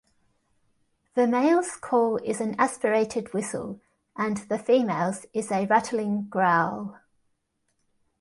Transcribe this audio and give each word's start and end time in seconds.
The 1.13 1.27
male's 1.27 1.75
call 1.75 2.17
is 2.23 2.41
an 2.41 2.55
aspirated 2.57 3.35
whistle, 3.35 3.81
and 4.15 4.37
the 4.37 4.57
female's 4.57 5.27
is 5.31 5.51
a 5.51 5.67
rattling 5.67 6.23
growl. 6.27 6.99